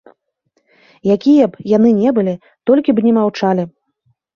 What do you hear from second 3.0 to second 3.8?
б не маўчалі.